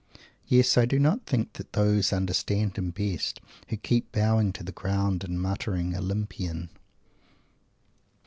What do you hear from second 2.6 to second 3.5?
him best